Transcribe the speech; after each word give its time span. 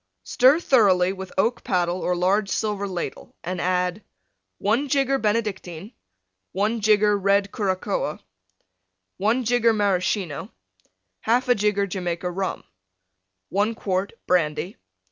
Stir 0.23 0.59
thoroughly 0.59 1.13
with 1.13 1.31
oak 1.37 1.63
paddle 1.63 2.01
or 2.01 2.15
large 2.15 2.49
silver 2.49 2.87
ladle, 2.87 3.35
and 3.43 3.61
add: 3.61 4.03
1 4.57 4.89
jigger 4.89 5.19
Benedictine. 5.19 5.93
1 6.53 6.81
jigger 6.81 7.15
Red 7.15 7.51
Curacoa. 7.51 8.19
1 9.17 9.43
jigger 9.45 9.73
Maraschino. 9.73 10.51
1/2 11.27 11.55
jigger 11.55 11.85
Jamaica 11.85 12.31
Rum. 12.31 12.63
1 13.49 13.75
quart 13.75 14.13
Brandy. 14.25 14.75